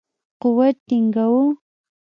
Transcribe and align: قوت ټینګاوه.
قوت 0.41 0.75
ټینګاوه. 0.87 1.43